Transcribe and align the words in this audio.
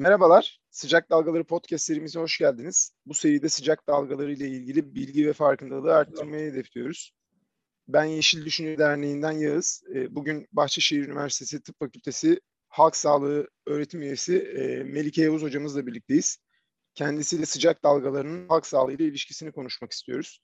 Merhabalar, 0.00 0.60
Sıcak 0.70 1.10
Dalgaları 1.10 1.44
Podcast 1.44 1.84
serimize 1.84 2.20
hoş 2.20 2.38
geldiniz. 2.38 2.92
Bu 3.06 3.14
seride 3.14 3.48
sıcak 3.48 3.88
dalgaları 3.88 4.32
ile 4.32 4.48
ilgili 4.48 4.94
bilgi 4.94 5.26
ve 5.26 5.32
farkındalığı 5.32 5.94
arttırmayı 5.94 6.52
hedefliyoruz. 6.52 7.12
Ben 7.88 8.04
Yeşil 8.04 8.44
Düşünce 8.44 8.78
Derneği'nden 8.78 9.32
Yağız. 9.32 9.82
Ee, 9.94 10.14
bugün 10.14 10.48
Bahçeşehir 10.52 11.08
Üniversitesi 11.08 11.62
Tıp 11.62 11.78
Fakültesi 11.78 12.40
Halk 12.68 12.96
Sağlığı 12.96 13.48
Öğretim 13.66 14.02
Üyesi 14.02 14.38
e, 14.38 14.84
Melike 14.84 15.22
Yavuz 15.22 15.42
hocamızla 15.42 15.86
birlikteyiz. 15.86 16.38
Kendisiyle 16.94 17.46
sıcak 17.46 17.84
dalgalarının 17.84 18.48
halk 18.48 18.66
sağlığı 18.66 18.92
ile 18.92 19.04
ilişkisini 19.04 19.52
konuşmak 19.52 19.92
istiyoruz. 19.92 20.40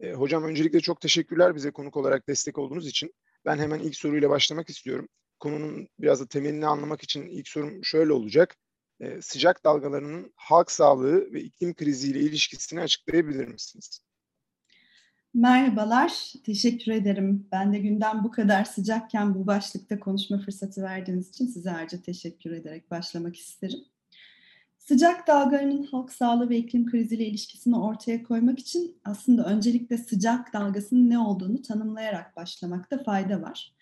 E, 0.00 0.12
hocam 0.12 0.44
öncelikle 0.44 0.80
çok 0.80 1.00
teşekkürler 1.00 1.54
bize 1.54 1.70
konuk 1.70 1.96
olarak 1.96 2.28
destek 2.28 2.58
olduğunuz 2.58 2.86
için. 2.86 3.14
Ben 3.44 3.58
hemen 3.58 3.80
ilk 3.80 3.96
soruyla 3.96 4.30
başlamak 4.30 4.70
istiyorum. 4.70 5.08
Konunun 5.40 5.88
biraz 5.98 6.20
da 6.20 6.26
temelini 6.26 6.66
anlamak 6.66 7.02
için 7.02 7.26
ilk 7.26 7.48
sorum 7.48 7.84
şöyle 7.84 8.12
olacak. 8.12 8.56
E, 9.00 9.22
sıcak 9.22 9.64
dalgalarının 9.64 10.32
halk 10.36 10.70
sağlığı 10.70 11.32
ve 11.32 11.42
iklim 11.42 11.74
kriziyle 11.74 12.20
ilişkisini 12.20 12.80
açıklayabilir 12.80 13.48
misiniz? 13.48 14.00
Merhabalar, 15.34 16.32
teşekkür 16.44 16.92
ederim. 16.92 17.48
Ben 17.52 17.72
de 17.72 17.78
gündem 17.78 18.24
bu 18.24 18.30
kadar 18.30 18.64
sıcakken 18.64 19.34
bu 19.34 19.46
başlıkta 19.46 20.00
konuşma 20.00 20.38
fırsatı 20.38 20.82
verdiğiniz 20.82 21.28
için 21.28 21.46
size 21.46 21.70
ayrıca 21.70 22.02
teşekkür 22.02 22.50
ederek 22.50 22.90
başlamak 22.90 23.36
isterim. 23.36 23.84
Sıcak 24.78 25.26
dalgalarının 25.26 25.82
halk 25.82 26.12
sağlığı 26.12 26.50
ve 26.50 26.56
iklim 26.56 26.90
kriziyle 26.90 27.26
ilişkisini 27.26 27.78
ortaya 27.78 28.22
koymak 28.22 28.58
için 28.58 28.96
aslında 29.04 29.44
öncelikle 29.44 29.98
sıcak 29.98 30.52
dalgasının 30.52 31.10
ne 31.10 31.18
olduğunu 31.18 31.62
tanımlayarak 31.62 32.36
başlamakta 32.36 33.02
fayda 33.02 33.42
var. 33.42 33.74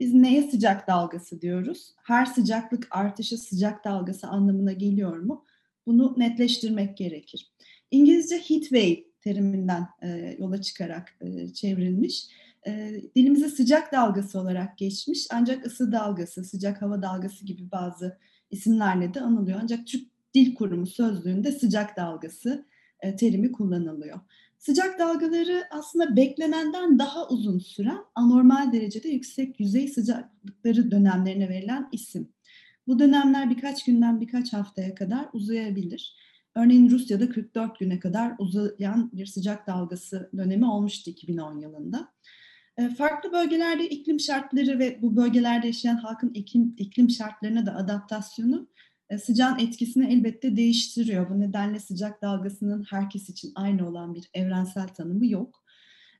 Biz 0.00 0.14
neye 0.14 0.50
sıcak 0.50 0.88
dalgası 0.88 1.40
diyoruz? 1.40 1.94
Her 2.02 2.26
sıcaklık 2.26 2.88
artışı 2.90 3.38
sıcak 3.38 3.84
dalgası 3.84 4.26
anlamına 4.26 4.72
geliyor 4.72 5.16
mu? 5.16 5.44
Bunu 5.86 6.14
netleştirmek 6.16 6.96
gerekir. 6.96 7.52
İngilizce 7.90 8.36
heat 8.36 8.62
wave 8.62 9.04
teriminden 9.20 9.88
e, 10.02 10.36
yola 10.38 10.62
çıkarak 10.62 11.16
e, 11.20 11.52
çevrilmiş. 11.52 12.26
E, 12.66 13.00
dilimize 13.16 13.48
sıcak 13.48 13.92
dalgası 13.92 14.40
olarak 14.40 14.78
geçmiş 14.78 15.26
ancak 15.30 15.66
ısı 15.66 15.92
dalgası, 15.92 16.44
sıcak 16.44 16.82
hava 16.82 17.02
dalgası 17.02 17.46
gibi 17.46 17.70
bazı 17.70 18.18
isimlerle 18.50 19.14
de 19.14 19.20
anılıyor. 19.20 19.58
Ancak 19.62 19.86
Türk 19.86 20.08
Dil 20.34 20.54
Kurumu 20.54 20.86
sözlüğünde 20.86 21.52
sıcak 21.52 21.96
dalgası 21.96 22.66
e, 23.00 23.16
terimi 23.16 23.52
kullanılıyor. 23.52 24.20
Sıcak 24.66 24.98
dalgaları 24.98 25.64
aslında 25.70 26.16
beklenenden 26.16 26.98
daha 26.98 27.28
uzun 27.28 27.58
süren 27.58 27.98
anormal 28.14 28.72
derecede 28.72 29.08
yüksek 29.08 29.60
yüzey 29.60 29.88
sıcaklıkları 29.88 30.90
dönemlerine 30.90 31.48
verilen 31.48 31.88
isim. 31.92 32.32
Bu 32.86 32.98
dönemler 32.98 33.50
birkaç 33.50 33.84
günden 33.84 34.20
birkaç 34.20 34.52
haftaya 34.52 34.94
kadar 34.94 35.28
uzayabilir. 35.32 36.16
Örneğin 36.54 36.90
Rusya'da 36.90 37.28
44 37.28 37.78
güne 37.78 38.00
kadar 38.00 38.32
uzayan 38.38 39.10
bir 39.12 39.26
sıcak 39.26 39.66
dalgası 39.66 40.30
dönemi 40.36 40.66
olmuştu 40.70 41.10
2010 41.10 41.58
yılında. 41.58 42.12
E, 42.76 42.88
farklı 42.88 43.32
bölgelerde 43.32 43.88
iklim 43.88 44.20
şartları 44.20 44.78
ve 44.78 45.02
bu 45.02 45.16
bölgelerde 45.16 45.66
yaşayan 45.66 45.96
halkın 45.96 46.30
iklim, 46.34 46.74
iklim 46.78 47.10
şartlarına 47.10 47.66
da 47.66 47.74
adaptasyonu 47.74 48.68
sıcağın 49.18 49.58
etkisini 49.58 50.12
elbette 50.12 50.56
değiştiriyor. 50.56 51.30
Bu 51.30 51.40
nedenle 51.40 51.80
sıcak 51.80 52.22
dalgasının 52.22 52.84
herkes 52.90 53.28
için 53.28 53.52
aynı 53.54 53.88
olan 53.88 54.14
bir 54.14 54.30
evrensel 54.34 54.88
tanımı 54.88 55.26
yok. 55.26 55.64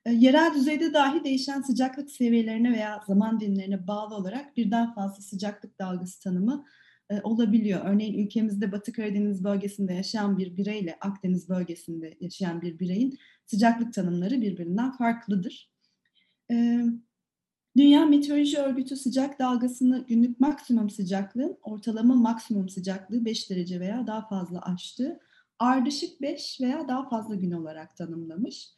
E, 0.06 0.12
yerel 0.12 0.54
düzeyde 0.54 0.94
dahi 0.94 1.24
değişen 1.24 1.62
sıcaklık 1.62 2.10
seviyelerine 2.10 2.72
veya 2.72 3.04
zaman 3.06 3.40
dilimlerine 3.40 3.86
bağlı 3.86 4.14
olarak 4.14 4.56
birden 4.56 4.94
fazla 4.94 5.22
sıcaklık 5.22 5.78
dalgası 5.78 6.20
tanımı 6.20 6.64
e, 7.10 7.20
olabiliyor. 7.22 7.80
Örneğin 7.84 8.26
ülkemizde 8.26 8.72
Batı 8.72 8.92
Karadeniz 8.92 9.44
bölgesinde 9.44 9.94
yaşayan 9.94 10.38
bir 10.38 10.56
bireyle 10.56 10.98
Akdeniz 11.00 11.48
bölgesinde 11.48 12.16
yaşayan 12.20 12.62
bir 12.62 12.78
bireyin 12.78 13.18
sıcaklık 13.46 13.94
tanımları 13.94 14.40
birbirinden 14.40 14.92
farklıdır. 14.92 15.70
Dünya 17.76 18.06
Meteoroloji 18.06 18.58
Örgütü 18.58 18.96
sıcak 18.96 19.38
dalgasını 19.38 20.04
günlük 20.08 20.40
maksimum 20.40 20.90
sıcaklığın 20.90 21.58
ortalama 21.62 22.14
maksimum 22.14 22.68
sıcaklığı 22.68 23.24
5 23.24 23.50
derece 23.50 23.80
veya 23.80 24.06
daha 24.06 24.28
fazla 24.28 24.60
aştı. 24.62 25.20
Ardışık 25.58 26.20
5 26.20 26.60
veya 26.60 26.88
daha 26.88 27.08
fazla 27.08 27.34
gün 27.34 27.50
olarak 27.50 27.96
tanımlamış. 27.96 28.68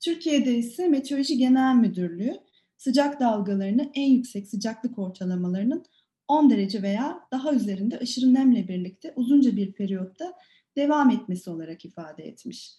Türkiye'de 0.00 0.54
ise 0.54 0.88
Meteoroloji 0.88 1.38
Genel 1.38 1.74
Müdürlüğü 1.74 2.36
sıcak 2.76 3.20
dalgalarını 3.20 3.90
en 3.94 4.10
yüksek 4.10 4.48
sıcaklık 4.48 4.98
ortalamalarının 4.98 5.84
10 6.28 6.50
derece 6.50 6.82
veya 6.82 7.20
daha 7.32 7.52
üzerinde 7.52 7.98
aşırı 7.98 8.34
nemle 8.34 8.68
birlikte 8.68 9.12
uzunca 9.16 9.56
bir 9.56 9.72
periyotta 9.72 10.32
devam 10.76 11.10
etmesi 11.10 11.50
olarak 11.50 11.84
ifade 11.84 12.24
etmiş. 12.24 12.72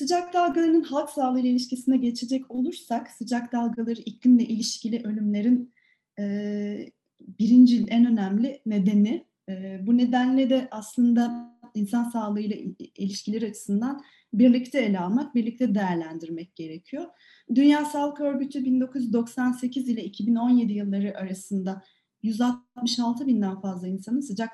Sıcak 0.00 0.34
dalgalarının 0.34 0.82
halk 0.82 1.10
sağlığı 1.10 1.40
ile 1.40 1.48
ilişkisine 1.48 1.96
geçecek 1.96 2.50
olursak 2.50 3.10
sıcak 3.10 3.52
dalgaları 3.52 4.00
iklimle 4.00 4.44
ilişkili 4.44 5.02
ölümlerin 5.04 5.74
e, 6.18 6.92
birinci 7.20 7.86
en 7.88 8.06
önemli 8.06 8.62
nedeni. 8.66 9.26
E, 9.48 9.80
bu 9.86 9.98
nedenle 9.98 10.50
de 10.50 10.68
aslında 10.70 11.54
insan 11.74 12.04
sağlığı 12.04 12.40
ile 12.40 12.74
ilişkileri 12.78 13.46
açısından 13.46 14.02
birlikte 14.34 14.80
ele 14.80 15.00
almak, 15.00 15.34
birlikte 15.34 15.74
değerlendirmek 15.74 16.56
gerekiyor. 16.56 17.06
Dünya 17.54 17.84
Sağlık 17.84 18.20
Örgütü 18.20 18.64
1998 18.64 19.88
ile 19.88 20.04
2017 20.04 20.72
yılları 20.72 21.18
arasında 21.18 21.82
166 22.22 23.26
binden 23.26 23.60
fazla 23.60 23.88
insanın 23.88 24.20
sıcak 24.20 24.50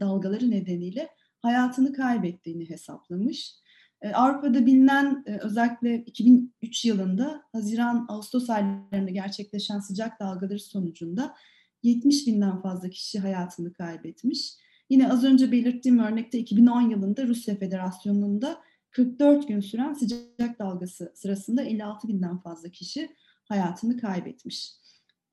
dalgaları 0.00 0.50
nedeniyle 0.50 1.08
hayatını 1.40 1.92
kaybettiğini 1.92 2.70
hesaplamış. 2.70 3.61
Ee, 4.02 4.12
Avrupa'da 4.12 4.66
bilinen 4.66 5.24
e, 5.26 5.38
özellikle 5.38 6.04
2003 6.04 6.84
yılında 6.84 7.42
Haziran-Ağustos 7.52 8.50
aylarında 8.50 9.10
gerçekleşen 9.10 9.78
sıcak 9.78 10.20
dalgaları 10.20 10.60
sonucunda 10.60 11.34
70 11.82 12.26
binden 12.26 12.62
fazla 12.62 12.90
kişi 12.90 13.18
hayatını 13.18 13.72
kaybetmiş. 13.72 14.54
Yine 14.90 15.12
az 15.12 15.24
önce 15.24 15.52
belirttiğim 15.52 15.98
örnekte 15.98 16.38
2010 16.38 16.90
yılında 16.90 17.26
Rusya 17.26 17.56
Federasyonu'nda 17.56 18.60
44 18.90 19.48
gün 19.48 19.60
süren 19.60 19.92
sıcak 19.92 20.58
dalgası 20.58 21.12
sırasında 21.14 21.62
56 21.62 22.08
binden 22.08 22.38
fazla 22.38 22.68
kişi 22.68 23.08
hayatını 23.44 23.96
kaybetmiş. 23.96 24.72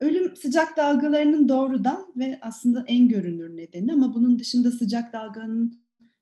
Ölüm 0.00 0.36
sıcak 0.36 0.76
dalgalarının 0.76 1.48
doğrudan 1.48 2.12
ve 2.16 2.38
aslında 2.42 2.84
en 2.86 3.08
görünür 3.08 3.56
nedeni 3.56 3.92
ama 3.92 4.14
bunun 4.14 4.38
dışında 4.38 4.70
sıcak 4.70 5.12
dalganın 5.12 5.79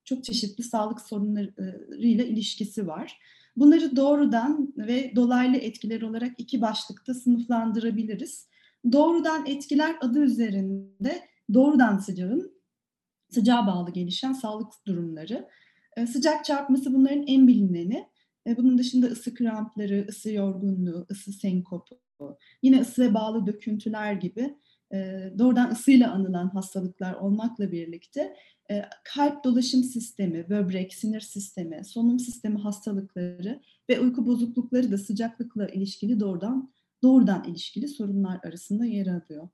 çok 0.09 0.25
çeşitli 0.25 0.65
sağlık 0.65 1.01
sorunlarıyla 1.01 2.25
ilişkisi 2.25 2.87
var. 2.87 3.19
Bunları 3.57 3.97
doğrudan 3.97 4.73
ve 4.77 5.13
dolaylı 5.17 5.57
etkiler 5.57 6.03
olarak 6.03 6.35
iki 6.39 6.61
başlıkta 6.61 7.15
sınıflandırabiliriz. 7.15 8.49
Doğrudan 8.93 9.47
etkiler 9.47 9.97
adı 10.01 10.19
üzerinde 10.23 11.29
doğrudan 11.55 11.99
sıcağın 11.99 12.59
sıcağa 13.31 13.67
bağlı 13.67 13.91
gelişen 13.91 14.33
sağlık 14.33 14.73
durumları. 14.87 15.49
Ee, 15.97 16.07
sıcak 16.07 16.45
çarpması 16.45 16.95
bunların 16.95 17.27
en 17.27 17.49
bilineni. 17.49 18.09
Ee, 18.47 18.57
bunun 18.57 18.79
dışında 18.79 19.07
ısı 19.07 19.35
krampları, 19.35 20.07
ısı 20.09 20.33
yorgunluğu, 20.33 21.07
ısı 21.11 21.33
senkopu, 21.33 21.99
yine 22.63 22.81
ısıya 22.81 23.15
bağlı 23.15 23.47
döküntüler 23.47 24.13
gibi 24.13 24.41
e, 24.41 24.55
doğrudan 25.39 25.71
ısıyla 25.71 26.13
anılan 26.13 26.49
hastalıklar 26.49 27.15
olmakla 27.15 27.73
birlikte 27.73 28.35
e, 28.71 28.85
kalp 29.05 29.45
dolaşım 29.45 29.83
sistemi, 29.83 30.49
böbrek, 30.49 30.95
sinir 30.95 31.21
sistemi, 31.21 31.85
solunum 31.85 32.19
sistemi 32.19 32.59
hastalıkları 32.59 33.61
ve 33.91 34.01
uyku 34.01 34.27
bozuklukları 34.27 34.93
da 34.93 34.99
sıcaklıkla 34.99 35.69
ilişkili 35.69 36.21
doğrudan 36.21 36.73
doğrudan 37.03 37.45
ilişkili 37.45 37.89
sorunlar 37.89 38.41
arasında 38.45 38.85
yer 38.85 39.07
alıyor. 39.07 39.49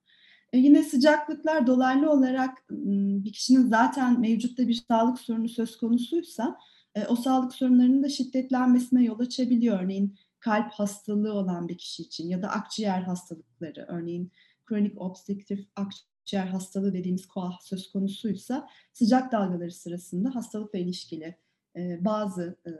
E, 0.52 0.58
yine 0.58 0.82
sıcaklıklar 0.82 1.66
dolaylı 1.66 2.10
olarak 2.10 2.64
bir 2.70 3.32
kişinin 3.32 3.68
zaten 3.68 4.20
mevcutta 4.20 4.68
bir 4.68 4.84
sağlık 4.88 5.18
sorunu 5.18 5.48
söz 5.48 5.76
konusuysa 5.76 6.58
e, 6.94 7.06
o 7.06 7.16
sağlık 7.16 7.54
sorunlarının 7.54 8.02
da 8.02 8.08
şiddetlenmesine 8.08 9.04
yol 9.04 9.18
açabiliyor. 9.18 9.82
Örneğin 9.82 10.16
kalp 10.40 10.72
hastalığı 10.72 11.32
olan 11.32 11.68
bir 11.68 11.78
kişi 11.78 12.02
için 12.02 12.28
ya 12.28 12.42
da 12.42 12.48
akciğer 12.48 13.02
hastalıkları, 13.02 13.86
örneğin 13.88 14.32
kronik 14.66 15.00
obstrüktif 15.00 15.68
akciğer 15.76 16.46
hastalığı 16.46 16.94
dediğimiz 16.94 17.26
koah 17.26 17.60
söz 17.60 17.92
konusuysa 17.92 18.68
sıcak 18.92 19.32
dalgaları 19.32 19.72
sırasında 19.72 20.34
hastalıkla 20.34 20.78
ilişkili 20.78 21.36
e, 21.76 22.04
bazı 22.04 22.56
e, 22.66 22.70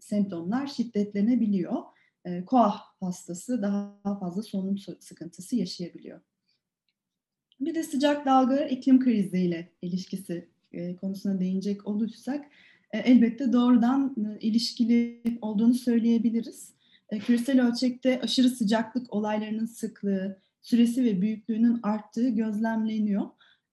semptomlar 0.00 0.66
şiddetlenebiliyor. 0.66 1.82
E, 2.24 2.44
koah 2.44 2.80
hastası 3.00 3.62
daha 3.62 4.18
fazla 4.20 4.42
solunum 4.42 4.78
sıkıntısı 4.78 5.56
yaşayabiliyor. 5.56 6.20
Bir 7.60 7.74
de 7.74 7.82
sıcak 7.82 8.26
dalgalar 8.26 8.66
iklim 8.66 9.00
kriziyle 9.00 9.72
ilişkisi 9.82 10.48
e, 10.72 10.96
konusuna 10.96 11.40
değinecek 11.40 11.86
olursak 11.86 12.44
elbette 12.92 13.52
doğrudan 13.52 14.16
ilişkili 14.40 15.22
olduğunu 15.40 15.74
söyleyebiliriz. 15.74 16.72
Küresel 17.26 17.66
ölçekte 17.66 18.20
aşırı 18.20 18.48
sıcaklık 18.48 19.12
olaylarının 19.12 19.66
sıklığı, 19.66 20.40
süresi 20.62 21.04
ve 21.04 21.22
büyüklüğünün 21.22 21.80
arttığı 21.82 22.28
gözlemleniyor. 22.28 23.26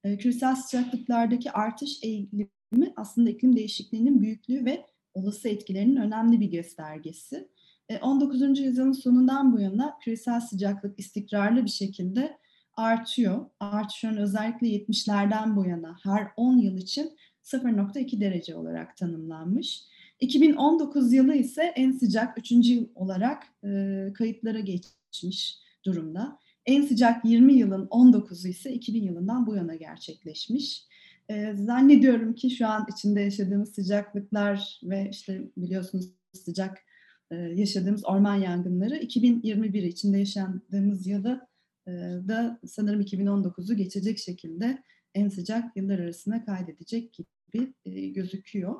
Küresel 0.03 0.55
sıcaklıklardaki 0.55 1.51
artış 1.51 1.99
eğilimi 2.03 2.93
aslında 2.95 3.29
iklim 3.29 3.55
değişikliğinin 3.55 4.21
büyüklüğü 4.21 4.65
ve 4.65 4.85
olası 5.13 5.49
etkilerinin 5.49 5.95
önemli 5.95 6.39
bir 6.39 6.51
göstergesi. 6.51 7.47
19. 8.01 8.59
yüzyılın 8.59 8.91
sonundan 8.91 9.53
bu 9.53 9.59
yana 9.59 9.97
küresel 10.01 10.41
sıcaklık 10.41 10.99
istikrarlı 10.99 11.65
bir 11.65 11.69
şekilde 11.69 12.37
artıyor. 12.73 13.45
Artışın 13.59 14.17
özellikle 14.17 14.67
70'lerden 14.67 15.55
bu 15.55 15.65
yana 15.65 15.97
her 16.03 16.27
10 16.37 16.57
yıl 16.57 16.77
için 16.77 17.11
0.2 17.43 18.21
derece 18.21 18.55
olarak 18.55 18.97
tanımlanmış. 18.97 19.83
2019 20.19 21.13
yılı 21.13 21.35
ise 21.35 21.63
en 21.75 21.91
sıcak 21.91 22.37
3. 22.37 22.51
yıl 22.51 22.87
olarak 22.95 23.43
e, 23.63 24.13
kayıtlara 24.13 24.59
geçmiş 24.59 25.57
durumda. 25.85 26.39
En 26.65 26.81
sıcak 26.81 27.25
20 27.25 27.53
yılın 27.53 27.87
19'u 27.87 28.47
ise 28.47 28.73
2000 28.73 29.03
yılından 29.03 29.47
bu 29.47 29.55
yana 29.55 29.75
gerçekleşmiş. 29.75 30.83
E, 31.29 31.53
zannediyorum 31.55 32.35
ki 32.35 32.49
şu 32.49 32.67
an 32.67 32.87
içinde 32.91 33.21
yaşadığımız 33.21 33.75
sıcaklıklar 33.75 34.79
ve 34.83 35.09
işte 35.11 35.41
biliyorsunuz 35.57 36.05
sıcak 36.33 36.77
e, 37.31 37.35
yaşadığımız 37.35 38.05
orman 38.05 38.35
yangınları 38.35 38.97
2021 38.97 39.83
içinde 39.83 40.17
yaşadığımız 40.17 41.07
yılda 41.07 41.47
e, 41.87 41.91
da 42.27 42.59
sanırım 42.67 43.01
2019'u 43.01 43.75
geçecek 43.75 44.17
şekilde 44.17 44.83
en 45.15 45.29
sıcak 45.29 45.77
yıllar 45.77 45.99
arasına 45.99 46.45
kaydedecek 46.45 47.13
gibi 47.13 47.27
e, 47.85 48.07
gözüküyor. 48.07 48.75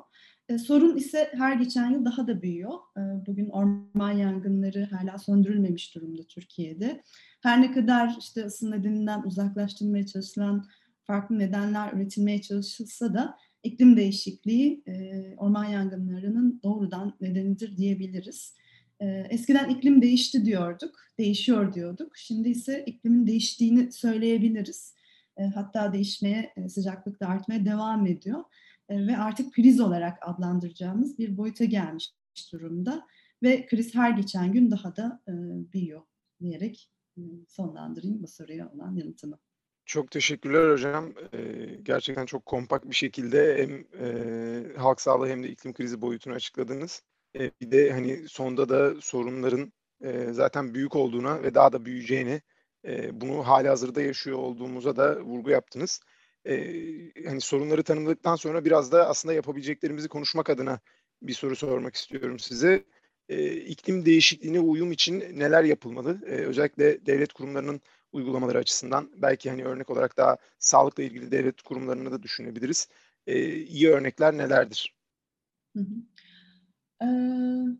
E, 0.48 0.58
sorun 0.58 0.96
ise 0.96 1.30
her 1.32 1.56
geçen 1.56 1.90
yıl 1.90 2.04
daha 2.04 2.26
da 2.26 2.42
büyüyor. 2.42 2.72
E, 2.96 3.00
bugün 3.26 3.48
orman 3.48 4.12
yangınları 4.12 4.88
hala 4.90 5.18
söndürülmemiş 5.18 5.94
durumda 5.94 6.22
Türkiye'de. 6.24 7.02
Her 7.42 7.62
ne 7.62 7.72
kadar 7.72 8.16
işte 8.18 8.44
ısı 8.44 8.70
nedeninden 8.70 9.22
uzaklaştırmaya 9.22 10.06
çalışılan 10.06 10.66
farklı 11.04 11.38
nedenler 11.38 11.92
üretilmeye 11.92 12.40
çalışılsa 12.40 13.14
da 13.14 13.36
iklim 13.62 13.96
değişikliği 13.96 14.84
orman 15.36 15.64
yangınlarının 15.64 16.60
doğrudan 16.62 17.16
nedenidir 17.20 17.76
diyebiliriz. 17.76 18.54
Eskiden 19.30 19.68
iklim 19.68 20.02
değişti 20.02 20.44
diyorduk, 20.44 21.00
değişiyor 21.18 21.74
diyorduk. 21.74 22.16
Şimdi 22.16 22.48
ise 22.48 22.84
iklimin 22.86 23.26
değiştiğini 23.26 23.92
söyleyebiliriz. 23.92 24.94
E, 25.40 25.44
hatta 25.44 25.92
değişmeye, 25.92 26.52
e, 26.56 26.68
sıcaklık 26.68 27.20
da 27.20 27.28
artmaya 27.28 27.64
devam 27.64 28.06
ediyor. 28.06 28.44
E, 28.88 29.06
ve 29.06 29.16
artık 29.16 29.54
kriz 29.54 29.80
olarak 29.80 30.18
adlandıracağımız 30.20 31.18
bir 31.18 31.36
boyuta 31.36 31.64
gelmiş 31.64 32.12
durumda. 32.52 33.06
Ve 33.42 33.66
kriz 33.66 33.94
her 33.94 34.10
geçen 34.10 34.52
gün 34.52 34.70
daha 34.70 34.96
da 34.96 35.22
büyüyor 35.72 36.02
diyerek 36.40 36.90
sonlandırayım 37.48 38.22
bu 38.22 38.26
soruya 38.26 38.70
olan 38.70 38.94
yanıtımı. 38.94 39.38
Çok 39.84 40.10
teşekkürler 40.10 40.72
hocam. 40.72 41.12
Ee, 41.34 41.78
gerçekten 41.82 42.26
çok 42.26 42.46
kompakt 42.46 42.86
bir 42.90 42.94
şekilde 42.94 43.62
hem 43.62 44.04
e, 44.06 44.76
halk 44.76 45.00
sağlığı 45.00 45.28
hem 45.28 45.42
de 45.42 45.48
iklim 45.48 45.72
krizi 45.72 46.02
boyutunu 46.02 46.34
açıkladınız. 46.34 47.02
E, 47.38 47.50
bir 47.60 47.70
de 47.70 47.92
hani 47.92 48.28
sonda 48.28 48.68
da 48.68 49.00
sorunların 49.00 49.72
e, 50.00 50.32
zaten 50.32 50.74
büyük 50.74 50.96
olduğuna 50.96 51.42
ve 51.42 51.54
daha 51.54 51.72
da 51.72 51.84
büyüyeceğini, 51.84 52.40
e, 52.86 53.20
bunu 53.20 53.46
hali 53.46 53.68
hazırda 53.68 54.02
yaşıyor 54.02 54.38
olduğumuza 54.38 54.96
da 54.96 55.20
vurgu 55.20 55.50
yaptınız. 55.50 56.00
E, 56.46 56.54
hani 57.26 57.40
sorunları 57.40 57.82
tanımladıktan 57.82 58.36
sonra 58.36 58.64
biraz 58.64 58.92
da 58.92 59.08
aslında 59.08 59.34
yapabileceklerimizi 59.34 60.08
konuşmak 60.08 60.50
adına 60.50 60.80
bir 61.22 61.32
soru 61.34 61.56
sormak 61.56 61.94
istiyorum 61.94 62.38
size. 62.38 62.84
E, 63.28 63.52
iklim 63.56 64.04
değişikliğine 64.06 64.60
uyum 64.60 64.92
için 64.92 65.20
neler 65.20 65.64
yapılmalı? 65.64 66.20
E, 66.26 66.30
özellikle 66.30 67.06
devlet 67.06 67.32
kurumlarının 67.32 67.80
uygulamaları 68.12 68.58
açısından 68.58 69.10
belki 69.22 69.50
hani 69.50 69.64
örnek 69.64 69.90
olarak 69.90 70.16
daha 70.16 70.36
sağlıkla 70.58 71.02
ilgili 71.02 71.30
devlet 71.30 71.62
kurumlarını 71.62 72.12
da 72.12 72.22
düşünebiliriz. 72.22 72.88
E, 73.26 73.56
iyi 73.56 73.88
örnekler 73.90 74.36
nelerdir? 74.38 74.94
Hı 75.76 75.80
hı. 75.80 75.94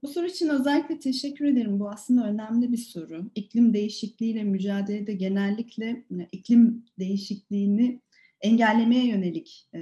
Bu 0.03 0.09
soru 0.09 0.27
için 0.27 0.49
özellikle 0.49 0.99
teşekkür 0.99 1.45
ederim. 1.45 1.81
Bu 1.81 1.91
aslında 1.91 2.27
önemli 2.27 2.73
bir 2.73 2.77
soru. 2.77 3.31
İklim 3.35 3.75
değişikliğiyle 3.75 4.45
mücadelede 4.45 5.13
genellikle 5.13 6.05
iklim 6.33 6.85
değişikliğini 6.99 8.01
engellemeye 8.41 9.07
yönelik 9.07 9.69
e, 9.75 9.81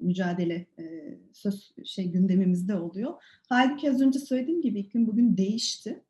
mücadele 0.00 0.66
e, 0.78 0.84
söz 1.32 1.72
şey 1.84 2.10
gündemimizde 2.10 2.74
oluyor. 2.74 3.12
Halbuki 3.48 3.90
az 3.90 4.00
önce 4.00 4.18
söylediğim 4.18 4.62
gibi 4.62 4.80
iklim 4.80 5.06
bugün 5.06 5.36
değişti. 5.36 6.02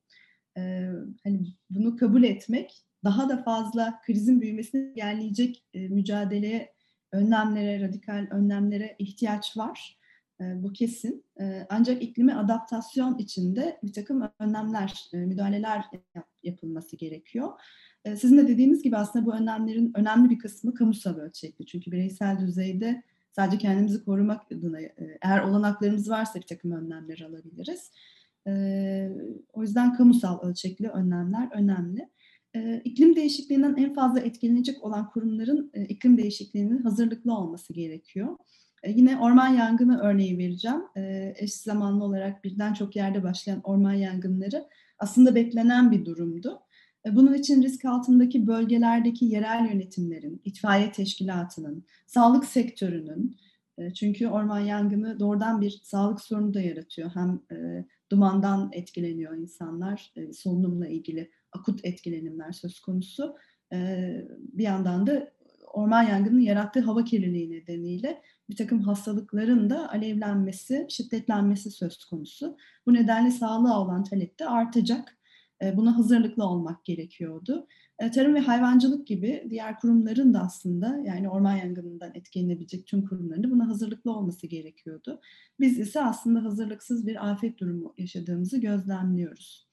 E, 0.56 0.90
hani 1.25 1.40
bunu 1.70 1.96
kabul 1.96 2.22
etmek 2.22 2.82
daha 3.05 3.28
da 3.28 3.43
fazla 3.43 4.00
krizin 4.06 4.40
büyümesini 4.40 4.82
engelleyecek 4.82 5.64
e, 5.75 5.88
mücadeleye, 5.88 6.72
önlemlere, 7.12 7.81
radikal 7.81 8.28
önlemlere 8.31 8.96
ihtiyaç 8.98 9.56
var. 9.56 9.98
E, 10.43 10.62
bu 10.62 10.73
kesin. 10.73 11.25
E, 11.41 11.67
ancak 11.71 12.03
iklime 12.03 12.35
adaptasyon 12.35 13.19
içinde 13.19 13.79
bir 13.83 13.93
takım 13.93 14.31
önlemler, 14.39 15.05
e, 15.12 15.17
müdahaleler 15.17 15.85
yap, 16.15 16.29
yapılması 16.43 16.97
gerekiyor. 16.97 17.53
E, 18.05 18.17
sizin 18.17 18.39
de 18.39 18.49
dediğiniz 18.49 18.83
gibi 18.83 18.97
aslında 18.97 19.27
bu 19.27 19.35
önlemlerin 19.35 19.93
önemli 19.94 20.31
bir 20.31 20.39
kısmı 20.39 20.75
kamusal 20.75 21.17
ölçekli. 21.17 21.67
Çünkü 21.67 21.93
bireysel 21.93 22.41
düzeyde 22.41 23.03
sadece 23.33 23.59
kendimizi 23.59 24.05
korumak 24.05 24.53
adına 24.53 24.81
e, 24.81 25.19
eğer 25.23 25.41
olanaklarımız 25.41 26.11
varsa 26.11 26.41
bir 26.41 26.47
takım 26.47 26.73
önlemler 26.73 27.21
alabiliriz. 27.21 27.91
O 29.53 29.62
yüzden 29.62 29.94
kamusal 29.94 30.41
ölçekli 30.41 30.89
önlemler 30.89 31.49
önemli. 31.53 32.09
İklim 32.85 33.17
değişikliğinden 33.17 33.75
en 33.77 33.94
fazla 33.94 34.21
etkilenecek 34.21 34.85
olan 34.85 35.11
kurumların 35.11 35.71
e, 35.75 35.85
iklim 35.85 36.19
değişikliğinin 36.19 36.83
hazırlıklı 36.83 37.35
olması 37.35 37.73
gerekiyor. 37.73 38.37
E, 38.82 38.90
yine 38.90 39.19
orman 39.19 39.49
yangını 39.49 40.00
örneği 40.00 40.38
vereceğim. 40.38 40.82
E, 40.96 41.34
eş 41.37 41.55
zamanlı 41.55 42.05
olarak 42.05 42.44
birden 42.44 42.75
çok 42.75 42.96
yerde 42.96 43.23
başlayan 43.23 43.61
orman 43.64 43.93
yangınları 43.93 44.69
aslında 44.99 45.34
beklenen 45.34 45.90
bir 45.90 46.05
durumdu. 46.05 46.61
E, 47.06 47.17
bunun 47.17 47.34
için 47.34 47.62
risk 47.62 47.84
altındaki 47.84 48.46
bölgelerdeki 48.46 49.25
yerel 49.25 49.69
yönetimlerin, 49.73 50.40
itfaiye 50.44 50.93
teşkilatının, 50.93 51.84
sağlık 52.06 52.44
sektörünün, 52.44 53.37
çünkü 53.94 54.29
orman 54.29 54.61
yangını 54.61 55.20
doğrudan 55.20 55.61
bir 55.61 55.81
sağlık 55.82 56.20
sorunu 56.20 56.55
da 56.55 56.61
yaratıyor. 56.61 57.11
Hem 57.14 57.40
dumandan 58.11 58.70
etkileniyor 58.73 59.37
insanlar, 59.37 60.14
solunumla 60.32 60.88
ilgili 60.88 61.31
akut 61.52 61.84
etkilenimler 61.84 62.52
söz 62.52 62.81
konusu. 62.81 63.37
Bir 64.52 64.64
yandan 64.64 65.06
da 65.06 65.32
orman 65.72 66.02
yangının 66.02 66.40
yarattığı 66.40 66.80
hava 66.80 67.04
kirliliği 67.04 67.50
nedeniyle 67.50 68.22
bir 68.50 68.56
takım 68.56 68.80
hastalıkların 68.80 69.70
da 69.70 69.90
alevlenmesi, 69.90 70.86
şiddetlenmesi 70.88 71.70
söz 71.70 72.05
konusu. 72.05 72.56
Bu 72.86 72.94
nedenle 72.94 73.31
sağlığa 73.31 73.81
olan 73.81 74.05
talep 74.05 74.38
de 74.38 74.46
artacak. 74.46 75.19
E, 75.62 75.76
buna 75.76 75.98
hazırlıklı 75.98 76.44
olmak 76.44 76.84
gerekiyordu. 76.84 77.67
E, 77.98 78.10
tarım 78.10 78.34
ve 78.34 78.41
hayvancılık 78.41 79.06
gibi 79.06 79.46
diğer 79.50 79.79
kurumların 79.79 80.34
da 80.34 80.41
aslında 80.41 80.98
yani 81.05 81.29
orman 81.29 81.56
yangınından 81.56 82.10
etkilenebilecek 82.14 82.86
tüm 82.86 83.06
kurumların 83.06 83.44
da 83.44 83.50
buna 83.50 83.69
hazırlıklı 83.69 84.12
olması 84.12 84.46
gerekiyordu. 84.46 85.20
Biz 85.60 85.79
ise 85.79 86.02
aslında 86.02 86.44
hazırlıksız 86.44 87.06
bir 87.06 87.31
afet 87.31 87.58
durumu 87.58 87.94
yaşadığımızı 87.98 88.60
gözlemliyoruz. 88.60 89.71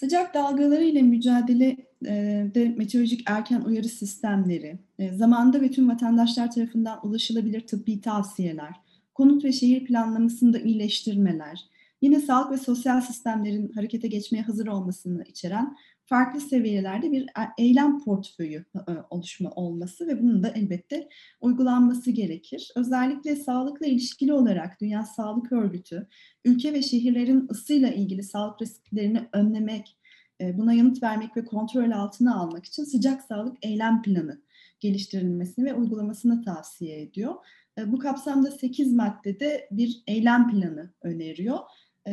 Sıcak 0.00 0.34
dalgaları 0.34 0.84
ile 0.84 1.02
mücadelede 1.02 2.74
meteorolojik 2.76 3.22
erken 3.26 3.60
uyarı 3.60 3.88
sistemleri, 3.88 4.78
e, 4.98 5.12
zamanda 5.12 5.60
ve 5.60 5.70
tüm 5.70 5.88
vatandaşlar 5.88 6.52
tarafından 6.52 7.06
ulaşılabilir 7.06 7.66
tıbbi 7.66 8.00
tavsiyeler, 8.00 8.74
konut 9.14 9.44
ve 9.44 9.52
şehir 9.52 9.84
planlamasında 9.84 10.58
iyileştirmeler, 10.58 11.64
yine 12.02 12.20
sağlık 12.20 12.52
ve 12.52 12.56
sosyal 12.56 13.00
sistemlerin 13.00 13.72
harekete 13.72 14.08
geçmeye 14.08 14.42
hazır 14.42 14.66
olmasını 14.66 15.24
içeren 15.24 15.76
farklı 16.08 16.40
seviyelerde 16.40 17.12
bir 17.12 17.22
e, 17.22 17.42
eylem 17.58 18.04
portföyü 18.04 18.64
e, 18.74 18.92
oluşma 19.10 19.50
olması 19.50 20.06
ve 20.06 20.22
bunun 20.22 20.42
da 20.42 20.48
elbette 20.48 21.08
uygulanması 21.40 22.10
gerekir. 22.10 22.72
Özellikle 22.76 23.36
sağlıkla 23.36 23.86
ilişkili 23.86 24.32
olarak 24.32 24.80
Dünya 24.80 25.02
Sağlık 25.02 25.52
Örgütü, 25.52 26.06
ülke 26.44 26.72
ve 26.72 26.82
şehirlerin 26.82 27.48
ısıyla 27.50 27.88
ilgili 27.88 28.22
sağlık 28.22 28.62
risklerini 28.62 29.28
önlemek, 29.32 29.96
e, 30.40 30.58
buna 30.58 30.72
yanıt 30.72 31.02
vermek 31.02 31.36
ve 31.36 31.44
kontrol 31.44 31.90
altına 31.90 32.40
almak 32.40 32.64
için 32.64 32.84
sıcak 32.84 33.22
sağlık 33.22 33.56
eylem 33.62 34.02
planı 34.02 34.42
geliştirilmesini 34.80 35.64
ve 35.64 35.74
uygulamasını 35.74 36.44
tavsiye 36.44 37.02
ediyor. 37.02 37.34
Bu 37.86 37.98
kapsamda 37.98 38.50
8 38.50 38.92
maddede 38.92 39.68
bir 39.70 40.02
eylem 40.06 40.50
planı 40.50 40.90
öneriyor. 41.02 41.58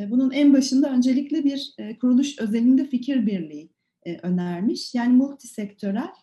Bunun 0.10 0.32
en 0.32 0.54
başında 0.54 0.90
öncelikle 0.90 1.44
bir 1.44 1.76
kuruluş 2.02 2.40
özelinde 2.40 2.86
fikir 2.86 3.26
birliği 3.26 3.75
e, 4.06 4.18
önermiş. 4.18 4.96
Yani 4.96 5.14
multisektörel 5.14 6.14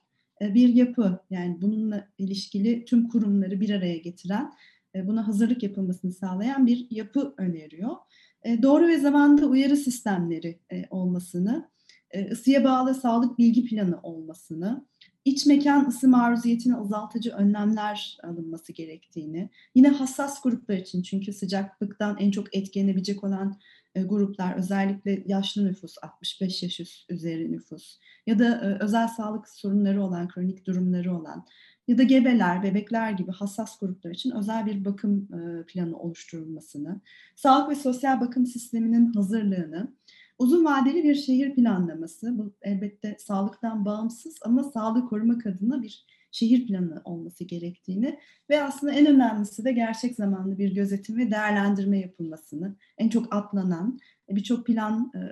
e, 0.43 0.55
bir 0.55 0.69
yapı 0.69 1.21
yani 1.31 1.62
bununla 1.62 2.09
ilişkili 2.19 2.85
tüm 2.85 3.09
kurumları 3.09 3.61
bir 3.61 3.71
araya 3.71 3.97
getiren, 3.97 4.53
e, 4.95 5.07
buna 5.07 5.29
hazırlık 5.29 5.62
yapılmasını 5.62 6.12
sağlayan 6.12 6.67
bir 6.67 6.87
yapı 6.91 7.35
öneriyor. 7.37 7.97
E, 8.43 8.62
doğru 8.62 8.89
ve 8.89 8.99
zamanda 8.99 9.47
uyarı 9.47 9.77
sistemleri 9.77 10.59
e, 10.73 10.85
olmasını, 10.91 11.69
e, 12.11 12.31
ısıya 12.31 12.65
bağlı 12.65 12.95
sağlık 12.95 13.39
bilgi 13.39 13.65
planı 13.65 14.01
olmasını, 14.03 14.87
iç 15.25 15.47
mekan 15.47 15.87
ısı 15.87 16.09
maruziyetini 16.09 16.77
azaltıcı 16.77 17.31
önlemler 17.31 18.19
alınması 18.23 18.73
gerektiğini, 18.73 19.51
yine 19.75 19.89
hassas 19.89 20.43
gruplar 20.43 20.77
için 20.77 21.03
çünkü 21.03 21.33
sıcaklıktan 21.33 22.17
en 22.21 22.31
çok 22.31 22.57
etkilenebilecek 22.57 23.25
olan 23.25 23.57
e, 23.95 24.03
gruplar 24.03 24.57
özellikle 24.57 25.23
yaşlı 25.27 25.67
nüfus, 25.67 25.95
65 26.03 26.63
yaş 26.63 27.07
üzeri 27.09 27.53
nüfus 27.53 27.99
ya 28.27 28.39
da 28.39 28.45
e, 28.45 28.85
özel 28.85 29.09
sağlık 29.09 29.49
sorunları 29.49 30.03
olan, 30.03 30.29
kronik 30.29 30.67
durumları 30.67 31.17
olan 31.17 31.47
ya 31.89 31.99
da 31.99 32.03
gebeler, 32.03 32.63
bebekler 32.63 33.11
gibi 33.13 33.31
hassas 33.31 33.81
gruplar 33.81 34.11
için 34.11 34.31
özel 34.31 34.67
bir 34.67 34.85
bakım 34.85 35.29
e, 35.33 35.67
planı 35.67 35.99
oluşturulmasını, 35.99 37.01
sağlık 37.37 37.71
ve 37.71 37.75
sosyal 37.75 38.21
bakım 38.21 38.47
sisteminin 38.47 39.13
hazırlığını, 39.13 39.93
uzun 40.39 40.65
vadeli 40.65 41.05
bir 41.05 41.15
şehir 41.15 41.55
planlaması, 41.55 42.39
bu 42.39 42.53
elbette 42.63 43.17
sağlıktan 43.19 43.85
bağımsız 43.85 44.39
ama 44.45 44.65
sağlık 44.65 45.09
korumak 45.09 45.47
adına 45.47 45.83
bir 45.83 46.07
şehir 46.33 46.67
planı 46.67 47.03
olması 47.05 47.45
gerektiğini 47.45 48.19
ve 48.51 48.62
aslında 48.62 48.93
en 48.93 49.07
önemlisi 49.07 49.65
de 49.65 49.73
gerçek 49.73 50.15
zamanlı 50.15 50.59
bir 50.59 50.75
gözetim 50.75 51.19
ve 51.19 51.31
değerlendirme 51.31 51.99
yapılmasını, 51.99 52.77
en 52.99 53.09
çok 53.09 53.35
atlanan 53.35 53.99
birçok 54.31 54.67
plan 54.67 55.12
e, 55.15 55.23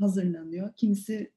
hazırlanıyor. 0.00 0.72
Kimisi 0.76 1.32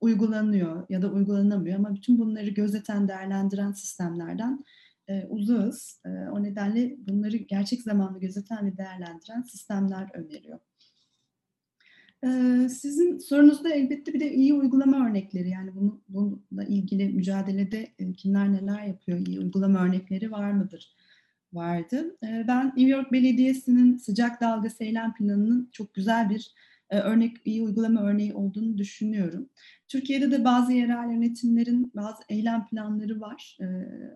uygulanıyor 0.00 0.86
ya 0.88 1.02
da 1.02 1.10
uygulanamıyor 1.10 1.78
ama 1.78 1.94
bütün 1.94 2.18
bunları 2.18 2.50
gözeten, 2.50 3.08
değerlendiren 3.08 3.72
sistemlerden 3.72 4.64
e, 5.08 5.26
uzağız. 5.28 6.00
E, 6.04 6.08
o 6.08 6.42
nedenle 6.42 6.96
bunları 6.98 7.36
gerçek 7.36 7.82
zamanlı 7.82 8.20
gözeten 8.20 8.66
ve 8.66 8.76
değerlendiren 8.76 9.42
sistemler 9.42 10.10
öneriyor. 10.14 10.58
Sizin 12.68 13.18
sorunuzda 13.18 13.74
elbette 13.74 14.14
bir 14.14 14.20
de 14.20 14.32
iyi 14.32 14.54
uygulama 14.54 15.08
örnekleri 15.08 15.48
yani 15.50 15.74
bunu, 15.74 16.02
bununla 16.08 16.64
ilgili 16.64 17.08
mücadelede 17.08 17.88
kimler 18.16 18.52
neler 18.52 18.82
yapıyor, 18.82 19.26
iyi 19.26 19.40
uygulama 19.40 19.84
örnekleri 19.84 20.30
var 20.30 20.52
mıdır? 20.52 20.96
Vardı. 21.52 22.16
Ben 22.22 22.66
New 22.66 22.88
York 22.88 23.12
Belediyesi'nin 23.12 23.96
sıcak 23.96 24.40
dalga 24.40 24.68
eylem 24.80 25.14
planının 25.14 25.68
çok 25.72 25.94
güzel 25.94 26.30
bir 26.30 26.54
örnek, 26.90 27.36
iyi 27.44 27.62
uygulama 27.62 28.02
örneği 28.02 28.34
olduğunu 28.34 28.78
düşünüyorum. 28.78 29.48
Türkiye'de 29.88 30.30
de 30.30 30.44
bazı 30.44 30.72
yerel 30.72 31.12
yönetimlerin 31.12 31.92
bazı 31.94 32.22
eylem 32.28 32.66
planları 32.66 33.20
var 33.20 33.58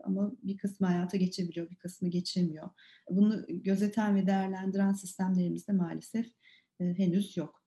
ama 0.05 0.33
bir 0.43 0.59
kısmı 0.59 0.87
hayata 0.87 1.17
geçebiliyor, 1.17 1.71
bir 1.71 1.77
kısmı 1.77 2.09
geçemiyor. 2.09 2.71
Bunu 3.11 3.47
gözeten 3.49 4.15
ve 4.15 4.27
değerlendiren 4.27 4.93
sistemlerimizde 4.93 5.73
maalesef 5.73 6.27
henüz 6.79 7.37
yok. 7.37 7.60